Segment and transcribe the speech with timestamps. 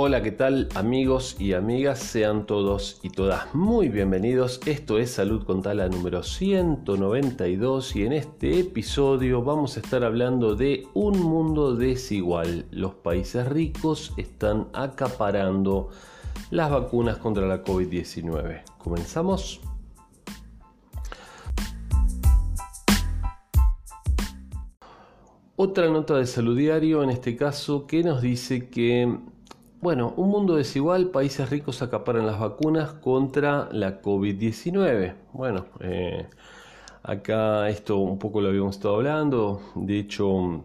[0.00, 1.98] Hola, ¿qué tal amigos y amigas?
[1.98, 4.60] Sean todos y todas muy bienvenidos.
[4.64, 10.54] Esto es Salud con Tala número 192 y en este episodio vamos a estar hablando
[10.54, 12.66] de un mundo desigual.
[12.70, 15.88] Los países ricos están acaparando
[16.52, 18.62] las vacunas contra la COVID-19.
[18.78, 19.60] ¿Comenzamos?
[25.56, 29.18] Otra nota de salud diario, en este caso, que nos dice que
[29.80, 35.14] bueno, un mundo desigual, países ricos acaparan las vacunas contra la COVID-19.
[35.32, 36.26] Bueno, eh,
[37.02, 40.64] acá esto un poco lo habíamos estado hablando, de hecho,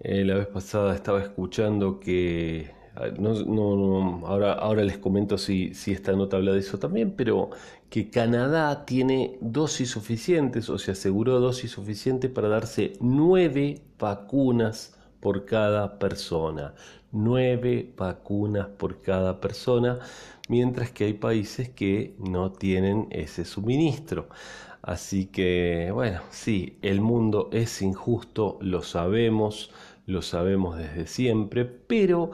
[0.00, 5.92] eh, la vez pasada estaba escuchando que, ah, no, ahora, ahora les comento si, si
[5.92, 7.50] esta nota habla de eso también, pero
[7.90, 14.95] que Canadá tiene dosis suficientes o se aseguró dosis suficientes para darse nueve vacunas
[15.26, 16.72] por cada persona.
[17.10, 19.98] Nueve vacunas por cada persona,
[20.48, 24.28] mientras que hay países que no tienen ese suministro.
[24.82, 29.72] Así que, bueno, sí, el mundo es injusto, lo sabemos,
[30.06, 32.30] lo sabemos desde siempre, pero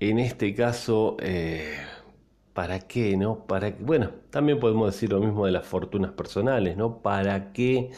[0.00, 1.76] en este caso, eh,
[2.52, 3.46] ¿para qué, no?
[3.46, 7.00] Para, bueno, también podemos decir lo mismo de las fortunas personales, ¿no?
[7.00, 7.92] ¿Para qué?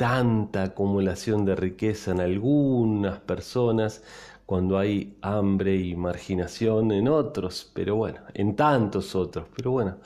[0.00, 4.02] Tanta acumulación de riqueza en algunas personas
[4.46, 9.98] cuando hay hambre y marginación en otros, pero bueno, en tantos otros, pero bueno,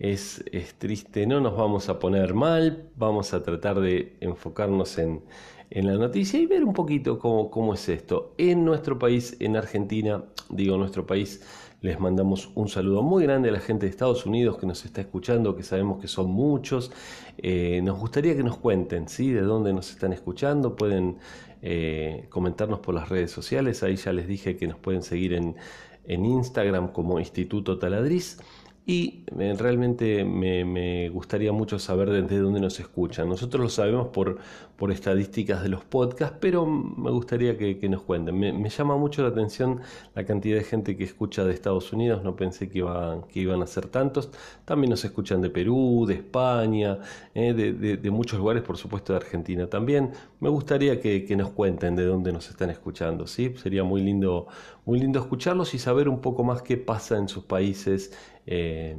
[0.00, 0.42] es,
[0.78, 5.22] triste, no nos vamos a poner mal, vamos a tratar de enfocarnos en,
[5.68, 8.34] en la noticia y ver un poquito cómo, cómo es esto.
[8.38, 11.42] En nuestro país, en Argentina, digo nuestro país,
[11.82, 15.02] les mandamos un saludo muy grande a la gente de Estados Unidos que nos está
[15.02, 16.90] escuchando, que sabemos que son muchos.
[17.36, 19.32] Eh, nos gustaría que nos cuenten, ¿sí?
[19.32, 20.76] De dónde nos están escuchando.
[20.76, 21.18] Pueden
[21.60, 23.82] eh, comentarnos por las redes sociales.
[23.82, 25.56] Ahí ya les dije que nos pueden seguir en,
[26.04, 28.38] en Instagram como Instituto Taladriz
[28.86, 33.28] y realmente me, gustaría mucho saber desde dónde nos escuchan.
[33.28, 34.38] Nosotros lo sabemos por,
[34.76, 38.38] por estadísticas de los podcasts, pero me gustaría que, nos cuenten.
[38.38, 39.80] Me, llama mucho la atención
[40.14, 43.62] la cantidad de gente que escucha de Estados Unidos, no pensé que, iban, que iban
[43.62, 44.30] a ser tantos.
[44.64, 46.98] También nos escuchan de Perú, de España,
[47.34, 50.12] eh, de, muchos lugares, por supuesto de Argentina también.
[50.40, 53.26] Me gustaría que, nos cuenten de dónde nos están escuchando.
[53.26, 53.54] ¿sí?
[53.62, 54.48] Sería muy lindo,
[54.84, 58.12] muy lindo escucharlos y saber un poco más qué pasa en sus países
[58.46, 58.96] eh,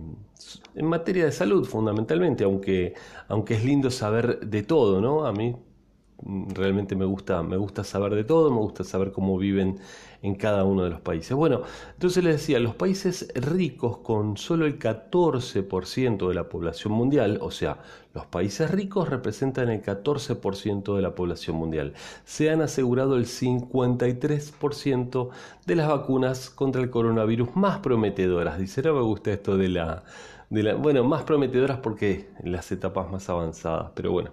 [0.76, 2.94] en materia de salud fundamentalmente, aunque,
[3.28, 5.26] aunque es lindo saber de todo, ¿no?
[5.26, 5.56] A mí
[6.24, 9.80] realmente me gusta, me gusta saber de todo, me gusta saber cómo viven
[10.22, 11.36] en cada uno de los países.
[11.36, 11.62] Bueno,
[11.94, 17.52] entonces les decía, los países ricos con solo el 14% de la población mundial, o
[17.52, 17.80] sea,
[18.14, 21.94] los países ricos representan el 14% de la población mundial.
[22.26, 25.30] Se han asegurado el 53%
[25.66, 28.60] de las vacunas contra el coronavirus más prometedoras.
[28.60, 30.04] Dice, no me gusta esto de la,
[30.50, 34.32] de la bueno, más prometedoras porque en las etapas más avanzadas, pero bueno.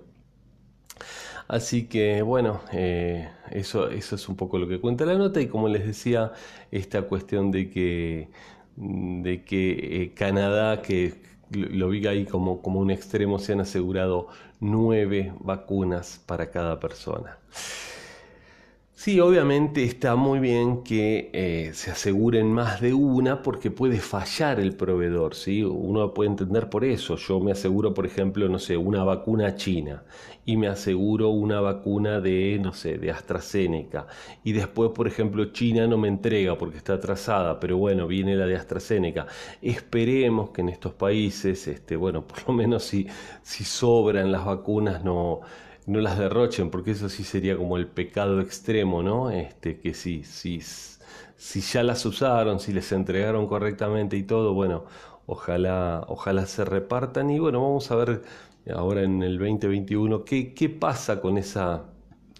[1.48, 5.48] Así que bueno, eh, eso, eso es un poco lo que cuenta la nota y
[5.48, 6.32] como les decía,
[6.70, 8.30] esta cuestión de que,
[8.76, 14.28] de que eh, Canadá, que lo vi ahí como, como un extremo, se han asegurado
[14.60, 17.38] nueve vacunas para cada persona.
[19.08, 24.60] Sí, obviamente está muy bien que eh, se aseguren más de una porque puede fallar
[24.60, 25.62] el proveedor, ¿sí?
[25.64, 27.16] Uno puede entender por eso.
[27.16, 30.04] Yo me aseguro, por ejemplo, no sé, una vacuna china
[30.44, 34.08] y me aseguro una vacuna de, no sé, de AstraZeneca.
[34.44, 38.44] Y después, por ejemplo, China no me entrega porque está atrasada, pero bueno, viene la
[38.44, 39.26] de AstraZeneca.
[39.62, 43.06] Esperemos que en estos países, este, bueno, por lo menos si,
[43.42, 45.40] si sobran las vacunas, no
[45.88, 49.30] no las derrochen, porque eso sí sería como el pecado extremo, ¿no?
[49.30, 50.60] Este, que si, si,
[51.36, 54.84] si ya las usaron, si les entregaron correctamente y todo, bueno,
[55.26, 57.30] ojalá, ojalá se repartan.
[57.30, 58.22] Y bueno, vamos a ver
[58.74, 61.84] ahora en el 2021 qué, qué pasa con, esa,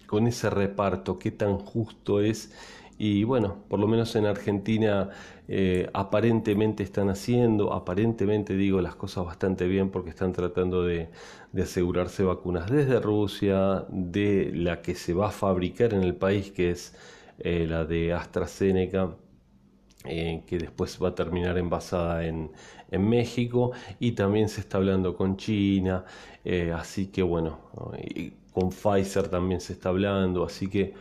[0.07, 2.53] con ese reparto, qué tan justo es
[3.01, 5.09] y bueno, por lo menos en Argentina
[5.47, 11.07] eh, aparentemente están haciendo, aparentemente digo las cosas bastante bien porque están tratando de,
[11.57, 16.71] asegurarse vacunas desde Rusia, de la que se va a fabricar en el país, que
[16.71, 16.93] es
[17.39, 19.15] eh, la de AstraZeneca.
[20.05, 22.51] Eh, que después va a terminar envasada en,
[22.89, 26.05] en, México y también se está hablando con China,
[26.73, 27.59] así que bueno,
[28.53, 30.93] con Pfizer también se está hablando, así que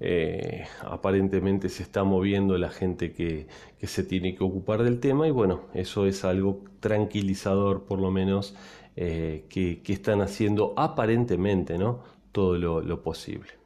[0.00, 3.46] eh, aparentemente se está moviendo la gente que,
[3.82, 8.54] se tiene que ocupar del tema y bueno, eso es algo tranquilizador por lo menos
[8.96, 12.02] eh, que, están haciendo aparentemente ¿no?
[12.32, 13.58] todo lo posible.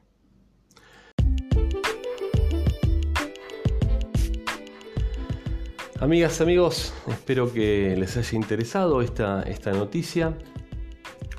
[6.03, 10.37] Amigas, amigos, espero que les haya interesado esta, esta noticia.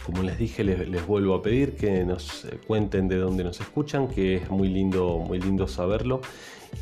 [0.06, 4.36] Como les dije, les, vuelvo a pedir que nos cuenten de dónde nos escuchan, que
[4.36, 6.22] es muy lindo, muy lindo saberlo.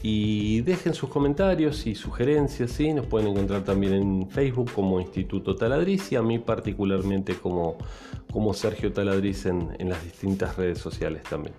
[0.04, 2.94] Y dejen sus comentarios y sugerencias, ¿sí?
[2.94, 7.78] Nos pueden encontrar también en Facebook como Instituto Taladriz y a mí particularmente como,
[8.32, 11.54] como Sergio Taladriz en, en las distintas redes sociales también.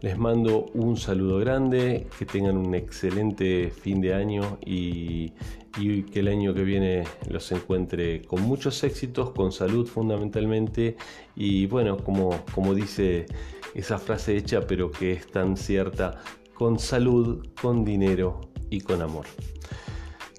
[0.00, 5.32] Les mando un saludo grande, que tengan un excelente fin de año y,
[5.78, 10.96] y que el año que viene los encuentre con muchos éxitos, con salud fundamentalmente
[11.34, 13.26] y bueno, como, como dice
[13.74, 16.20] esa frase hecha pero que es tan cierta,
[16.62, 19.26] con salud, con dinero y con amor.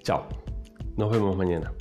[0.03, 0.25] Chao,
[0.95, 1.73] nos vemos mañana.